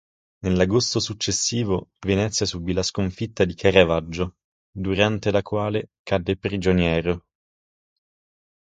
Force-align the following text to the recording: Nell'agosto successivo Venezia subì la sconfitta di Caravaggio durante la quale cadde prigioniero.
Nell'agosto 0.41 0.99
successivo 0.99 1.91
Venezia 1.99 2.47
subì 2.47 2.73
la 2.73 2.81
sconfitta 2.81 3.45
di 3.45 3.53
Caravaggio 3.53 4.37
durante 4.71 5.29
la 5.29 5.43
quale 5.43 5.91
cadde 6.01 6.37
prigioniero. 6.37 7.25